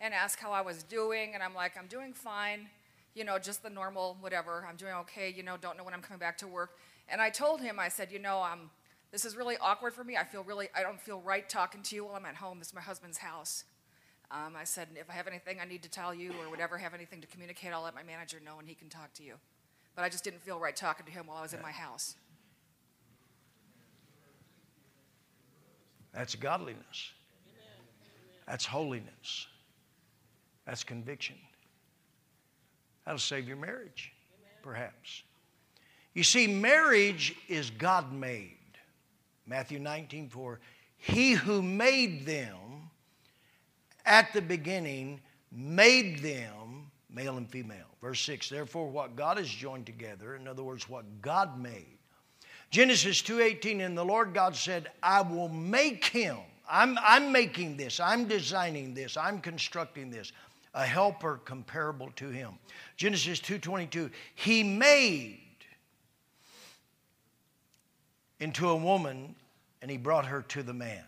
[0.01, 1.33] and ask how I was doing.
[1.35, 2.67] And I'm like, I'm doing fine,
[3.15, 4.67] you know, just the normal, whatever.
[4.67, 6.79] I'm doing okay, you know, don't know when I'm coming back to work.
[7.11, 8.71] And I told him, I said, you know, I'm
[9.13, 10.17] this is really awkward for me.
[10.17, 12.59] I feel really, I don't feel right talking to you while I'm at home.
[12.59, 13.65] This is my husband's house.
[14.31, 16.95] Um, I said, if I have anything I need to tell you or whatever, have
[16.95, 19.35] anything to communicate, I'll let my manager know and he can talk to you.
[19.95, 22.17] But I just didn't feel right talking to him while I was in my house.
[26.13, 27.13] That's godliness.
[28.47, 29.47] That's holiness.
[30.67, 31.37] That's conviction.
[33.05, 34.13] That'll save your marriage,
[34.63, 35.23] perhaps.
[36.15, 38.56] You see, marriage is God made.
[39.47, 40.61] Matthew 19, 4.
[40.99, 42.91] He who made them
[44.05, 45.21] at the beginning
[45.53, 47.87] made them male and female.
[48.01, 48.49] Verse 6.
[48.49, 51.99] Therefore, what God has joined together, in other words, what God made.
[52.71, 56.39] Genesis 2:18, and the Lord God said, I will make him.
[56.69, 60.33] I'm, I'm making this, I'm designing this, I'm constructing this,
[60.75, 62.59] a helper comparable to him.
[62.97, 65.41] Genesis 2:22, he made
[68.41, 69.35] into a woman
[69.83, 71.05] and he brought her to the man.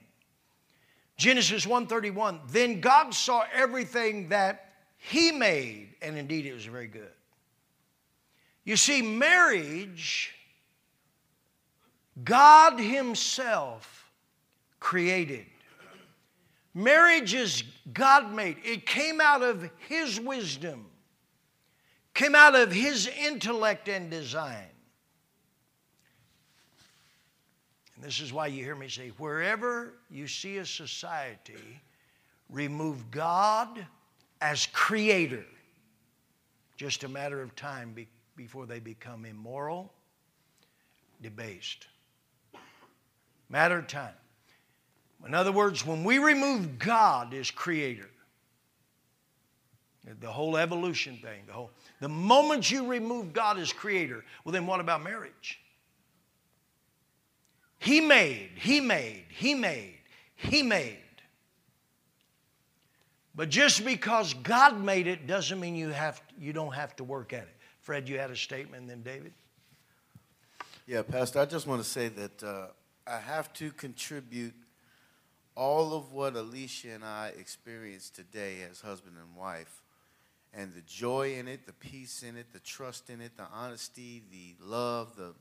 [1.17, 7.13] Genesis 1:31 Then God saw everything that he made and indeed it was very good.
[8.65, 10.35] You see marriage
[12.25, 14.11] God himself
[14.81, 15.47] created.
[16.75, 18.57] Marriage is God made.
[18.65, 20.87] It came out of his wisdom.
[22.15, 24.67] Came out of his intellect and design.
[27.99, 31.81] And this is why you hear me say wherever you see a society
[32.49, 33.85] remove God
[34.41, 35.45] as creator,
[36.77, 39.93] just a matter of time be, before they become immoral,
[41.23, 41.89] debased.
[43.49, 44.15] Matter of time.
[45.27, 48.11] In other words, when we remove God as creator,
[50.21, 54.69] the whole evolution thing, the whole the moment you remove God as creator, well then
[54.69, 55.59] what about marriage?
[57.79, 59.99] He made, he made, he made,
[60.35, 60.99] he made.
[63.35, 67.33] But just because God made it doesn't mean you have you don't have to work
[67.33, 67.57] at it.
[67.81, 69.33] Fred, you had a statement, then David.
[70.87, 72.67] Yeah, Pastor, I just want to say that uh,
[73.07, 74.55] I have to contribute
[75.55, 79.83] all of what Alicia and I experienced today as husband and wife,
[80.53, 84.23] and the joy in it, the peace in it, the trust in it, the honesty,
[84.31, 85.35] the love, the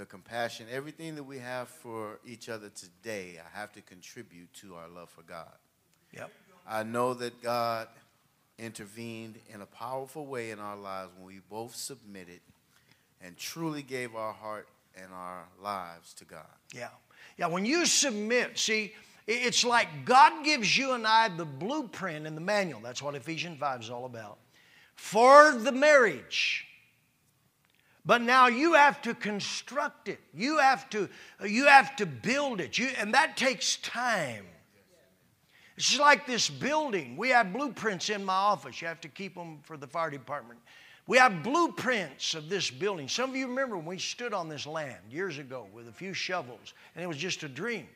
[0.00, 4.74] the compassion, everything that we have for each other today, I have to contribute to
[4.74, 5.52] our love for God.
[6.14, 6.32] Yep.
[6.66, 7.86] I know that God
[8.58, 12.40] intervened in a powerful way in our lives when we both submitted
[13.20, 16.46] and truly gave our heart and our lives to God.
[16.74, 16.88] Yeah.
[17.36, 18.94] Yeah, when you submit, see,
[19.26, 22.80] it's like God gives you and I the blueprint and the manual.
[22.80, 24.38] That's what Ephesians 5 is all about.
[24.96, 26.66] For the marriage.
[28.06, 30.20] But now you have to construct it.
[30.32, 31.08] You have to,
[31.46, 32.78] you have to build it.
[32.78, 34.46] You, and that takes time.
[35.76, 37.16] It's just like this building.
[37.16, 38.80] We have blueprints in my office.
[38.82, 40.60] You have to keep them for the fire department.
[41.06, 43.08] We have blueprints of this building.
[43.08, 46.14] Some of you remember when we stood on this land years ago with a few
[46.14, 47.88] shovels, and it was just a dream.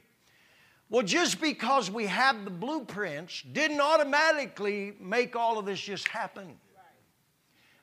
[0.90, 6.56] Well, just because we have the blueprints didn't automatically make all of this just happen.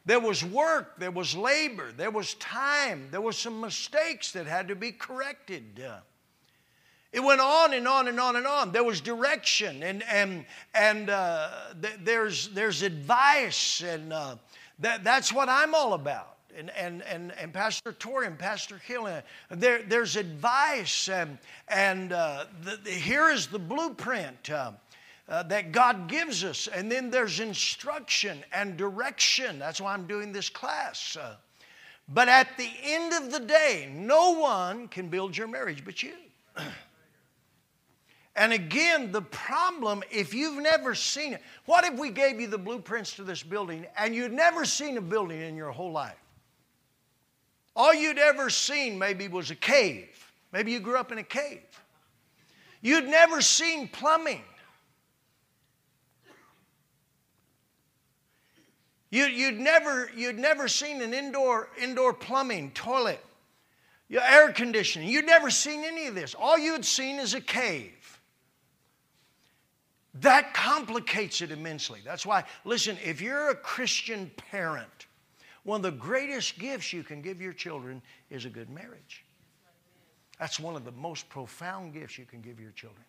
[0.05, 4.67] There was work, there was labor, there was time, there were some mistakes that had
[4.69, 5.83] to be corrected.
[7.11, 8.71] It went on and on and on and on.
[8.71, 11.49] There was direction and and and uh,
[11.81, 14.37] th- there's there's advice and uh,
[14.81, 16.37] that, that's what I'm all about.
[16.57, 21.37] And, and, and, and Pastor Tori and Pastor Hill, uh, there, there's advice, and,
[21.69, 24.49] and uh, the, the, here is the blueprint.
[25.31, 26.67] Uh, that God gives us.
[26.67, 29.59] And then there's instruction and direction.
[29.59, 31.15] That's why I'm doing this class.
[31.15, 31.37] Uh,
[32.09, 36.15] but at the end of the day, no one can build your marriage but you.
[38.35, 42.57] and again, the problem, if you've never seen it, what if we gave you the
[42.57, 46.21] blueprints to this building and you'd never seen a building in your whole life?
[47.73, 50.09] All you'd ever seen maybe was a cave.
[50.51, 51.61] Maybe you grew up in a cave.
[52.81, 54.41] You'd never seen plumbing.
[59.11, 63.23] You, would never, you'd never seen an indoor, indoor plumbing, toilet,
[64.07, 65.09] your air conditioning.
[65.09, 66.33] You'd never seen any of this.
[66.33, 68.19] All you'd seen is a cave.
[70.15, 71.99] That complicates it immensely.
[72.03, 75.07] That's why, listen, if you're a Christian parent,
[75.63, 79.25] one of the greatest gifts you can give your children is a good marriage.
[80.39, 83.05] That's one of the most profound gifts you can give your children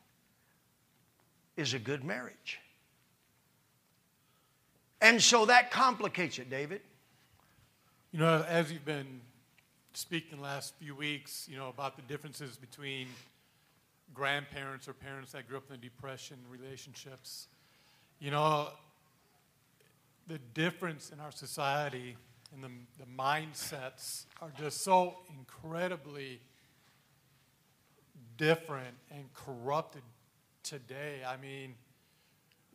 [1.56, 2.60] is a good marriage.
[5.02, 6.80] And so that complicates it, David.
[8.12, 9.20] You know, as you've been
[9.94, 13.08] speaking the last few weeks, you know, about the differences between
[14.14, 17.48] grandparents or parents that grew up in the Depression relationships,
[18.20, 18.68] you know,
[20.28, 22.16] the difference in our society
[22.54, 26.40] and the, the mindsets are just so incredibly
[28.36, 30.02] different and corrupted
[30.62, 31.22] today.
[31.26, 31.74] I mean,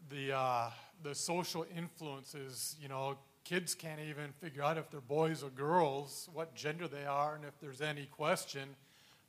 [0.09, 0.69] the, uh,
[1.03, 6.29] the social influences, you know, kids can't even figure out if they're boys or girls,
[6.33, 8.75] what gender they are, and if there's any question,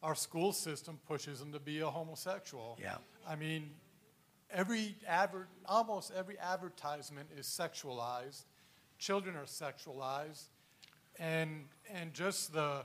[0.03, 2.79] our school system pushes them to be a homosexual.
[2.81, 2.97] Yeah.
[3.29, 3.71] I mean,
[4.51, 8.45] every advert, almost every advertisement is sexualized.
[8.99, 10.45] Children are sexualized,
[11.19, 12.85] and and just the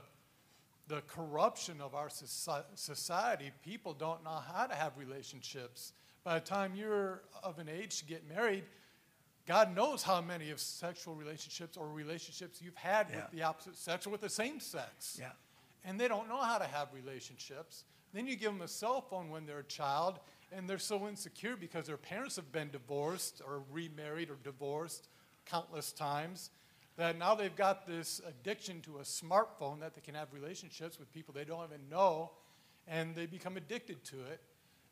[0.86, 3.50] the corruption of our society.
[3.64, 5.92] People don't know how to have relationships
[6.24, 8.64] by the time you're of an age to get married,
[9.46, 13.16] God knows how many of sexual relationships or relationships you've had yeah.
[13.16, 15.18] with the opposite sex or with the same sex.
[15.20, 15.32] Yeah.
[15.84, 17.84] And they don't know how to have relationships.
[18.14, 20.18] Then you give them a cell phone when they're a child,
[20.50, 25.08] and they're so insecure because their parents have been divorced or remarried or divorced
[25.44, 26.50] countless times
[26.96, 31.12] that now they've got this addiction to a smartphone that they can have relationships with
[31.12, 32.30] people they don't even know,
[32.86, 34.40] and they become addicted to it.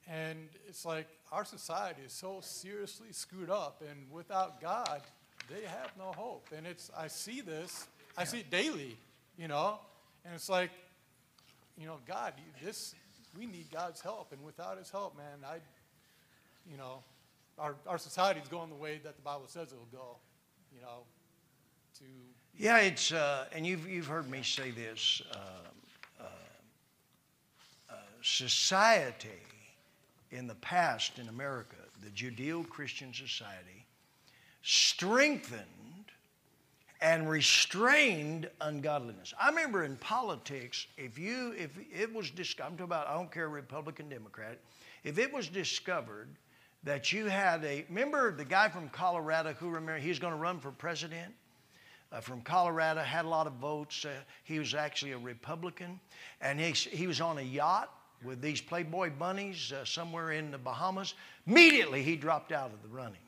[0.08, 5.00] And it's like our society is so seriously screwed up, and without God,
[5.48, 6.48] they have no hope.
[6.56, 7.86] And it's I see this,
[8.16, 8.96] I see it daily,
[9.38, 9.78] you know,
[10.24, 10.70] and it's like,
[11.78, 12.94] you know, God, this
[13.38, 15.56] we need God's help, and without His help, man, I,
[16.70, 17.02] you know,
[17.58, 20.16] our our society's going the way that the Bible says it'll go.
[20.74, 21.04] You know,
[21.98, 22.04] to
[22.58, 25.22] Yeah, it's, uh, and you've, you've heard me say this.
[25.32, 25.38] Uh,
[26.20, 26.24] uh,
[27.90, 29.28] uh, society
[30.32, 33.86] in the past in America, the Judeo Christian society,
[34.62, 35.66] strengthened
[37.00, 39.34] and restrained ungodliness.
[39.40, 44.08] I remember in politics, if you, if it was, discovered, about, I don't care, Republican,
[44.08, 44.58] Democrat,
[45.04, 46.28] if it was discovered
[46.84, 50.58] that you had a, remember the guy from Colorado who remember, he's going to run
[50.58, 51.34] for president?
[52.12, 54.04] uh, from Colorado, had a lot of votes.
[54.04, 54.10] Uh,
[54.44, 55.98] he was actually a Republican,
[56.40, 57.90] and he, he was on a yacht
[58.24, 61.14] with these Playboy bunnies uh, somewhere in the Bahamas.
[61.46, 63.18] Immediately, he dropped out of the running.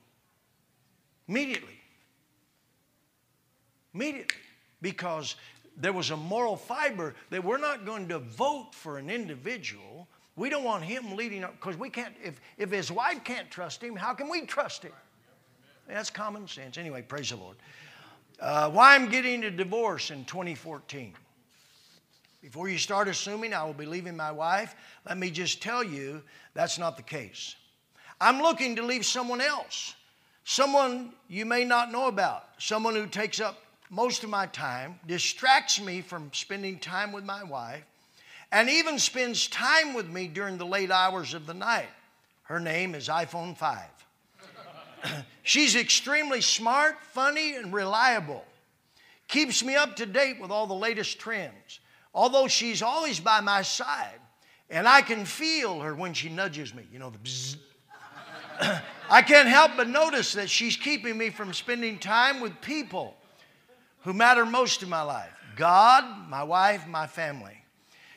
[1.28, 1.78] Immediately.
[3.94, 4.36] Immediately.
[4.82, 5.36] Because
[5.76, 10.06] there was a moral fiber that we're not going to vote for an individual.
[10.36, 13.82] We don't want him leading up, because we can't, if, if his wife can't trust
[13.82, 14.92] him, how can we trust him?
[15.88, 16.78] That's common sense.
[16.78, 17.56] Anyway, praise the Lord.
[18.40, 21.14] Uh, why I'm getting a divorce in 2014.
[22.44, 24.74] Before you start assuming I will be leaving my wife,
[25.06, 26.20] let me just tell you
[26.52, 27.56] that's not the case.
[28.20, 29.94] I'm looking to leave someone else,
[30.44, 35.80] someone you may not know about, someone who takes up most of my time, distracts
[35.80, 37.82] me from spending time with my wife,
[38.52, 41.88] and even spends time with me during the late hours of the night.
[42.42, 43.80] Her name is iPhone 5.
[45.42, 48.44] She's extremely smart, funny, and reliable.
[49.28, 51.80] Keeps me up to date with all the latest trends.
[52.14, 54.20] Although she's always by my side,
[54.70, 57.56] and I can feel her when she nudges me, you know, the bzzz.
[59.10, 63.16] I can't help but notice that she's keeping me from spending time with people
[64.02, 67.56] who matter most in my life God, my wife, my family.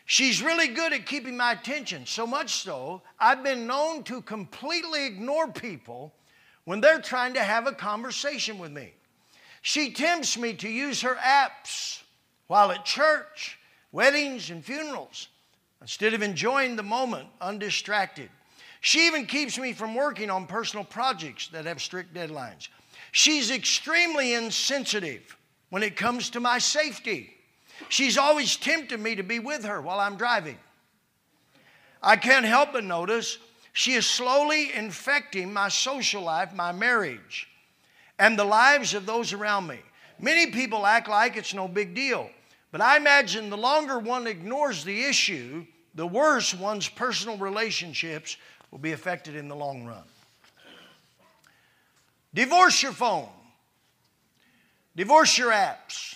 [0.05, 5.05] She's really good at keeping my attention, so much so, I've been known to completely
[5.05, 6.13] ignore people
[6.63, 8.93] when they're trying to have a conversation with me.
[9.61, 12.01] She tempts me to use her apps
[12.47, 13.59] while at church,
[13.97, 15.27] weddings, and funerals
[15.81, 18.29] instead of enjoying the moment undistracted.
[18.79, 22.67] She even keeps me from working on personal projects that have strict deadlines.
[23.11, 25.35] She's extremely insensitive
[25.71, 27.33] when it comes to my safety.
[27.89, 30.59] She's always tempted me to be with her while I'm driving.
[32.03, 33.39] I can't help but notice
[33.73, 37.47] she is slowly infecting my social life, my marriage,
[38.19, 39.79] and the lives of those around me.
[40.19, 42.29] Many people act like it's no big deal,
[42.71, 45.65] but I imagine the longer one ignores the issue,
[45.95, 48.37] the worse one's personal relationships
[48.71, 50.03] will be affected in the long run.
[52.33, 53.29] Divorce your phone,
[54.95, 56.15] divorce your apps,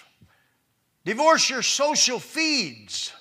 [1.06, 3.14] divorce your social feeds,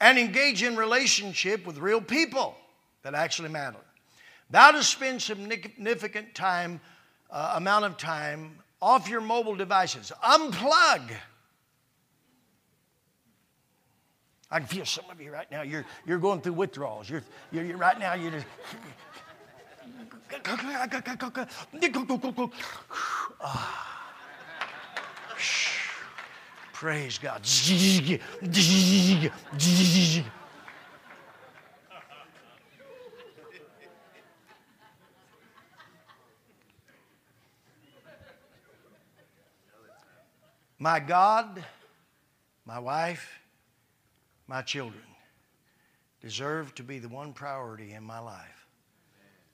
[0.00, 2.56] and engage in relationship with real people
[3.02, 3.78] that actually matter.
[4.50, 6.80] Thou to spend some significant time,
[7.30, 10.12] uh, amount of time off your mobile devices.
[10.22, 11.10] Unplug.
[14.54, 15.62] I can feel some of you right now.
[15.62, 17.10] You're, you're going through withdrawals.
[17.10, 18.14] You're, you're, you're right now.
[18.14, 18.46] You're just.
[23.40, 23.90] Ah.
[26.72, 27.42] Praise God.
[40.78, 41.64] My God,
[42.64, 43.43] my wife,
[44.46, 45.02] my children
[46.20, 48.66] deserve to be the one priority in my life.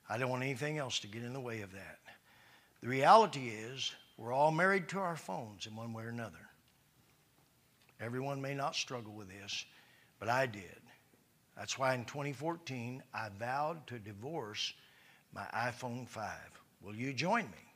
[0.09, 1.99] I don't want anything else to get in the way of that.
[2.81, 6.49] The reality is, we're all married to our phones in one way or another.
[8.01, 9.65] Everyone may not struggle with this,
[10.19, 10.81] but I did.
[11.57, 14.73] That's why in 2014, I vowed to divorce
[15.35, 16.31] my iPhone 5.
[16.83, 17.70] Will you join me?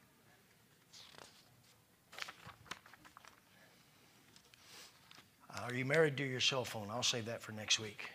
[5.63, 6.89] Are you married to your cell phone?
[6.91, 8.09] I'll save that for next week.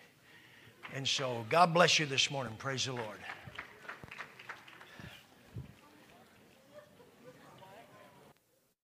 [0.93, 2.53] And so, God bless you this morning.
[2.57, 3.19] Praise the Lord.